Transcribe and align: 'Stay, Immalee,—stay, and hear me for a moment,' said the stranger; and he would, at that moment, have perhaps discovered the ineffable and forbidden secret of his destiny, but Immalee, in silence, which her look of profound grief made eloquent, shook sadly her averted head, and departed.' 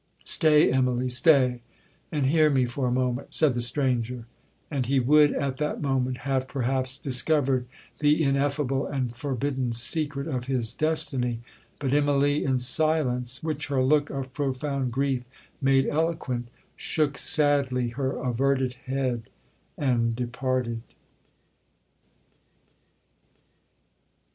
'Stay, 0.23 0.71
Immalee,—stay, 0.71 1.61
and 2.11 2.25
hear 2.25 2.49
me 2.49 2.65
for 2.65 2.87
a 2.87 2.91
moment,' 2.91 3.27
said 3.29 3.53
the 3.53 3.61
stranger; 3.61 4.25
and 4.71 4.87
he 4.87 4.99
would, 4.99 5.31
at 5.33 5.57
that 5.57 5.79
moment, 5.79 6.17
have 6.25 6.47
perhaps 6.47 6.97
discovered 6.97 7.67
the 7.99 8.23
ineffable 8.23 8.87
and 8.87 9.15
forbidden 9.15 9.71
secret 9.71 10.27
of 10.27 10.47
his 10.47 10.73
destiny, 10.73 11.39
but 11.77 11.91
Immalee, 11.93 12.43
in 12.43 12.57
silence, 12.57 13.43
which 13.43 13.67
her 13.67 13.83
look 13.83 14.09
of 14.09 14.33
profound 14.33 14.91
grief 14.91 15.23
made 15.61 15.85
eloquent, 15.85 16.47
shook 16.75 17.15
sadly 17.19 17.89
her 17.89 18.13
averted 18.17 18.73
head, 18.87 19.29
and 19.77 20.15
departed.' 20.15 20.81